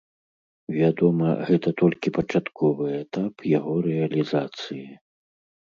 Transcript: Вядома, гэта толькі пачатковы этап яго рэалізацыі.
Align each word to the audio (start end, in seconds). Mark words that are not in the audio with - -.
Вядома, 0.77 1.27
гэта 1.49 1.69
толькі 1.83 2.13
пачатковы 2.17 2.87
этап 3.03 3.47
яго 3.57 3.79
рэалізацыі. 3.91 4.85